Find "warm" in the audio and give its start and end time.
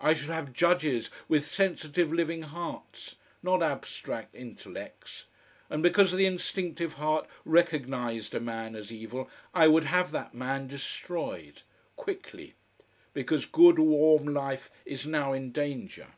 13.78-14.24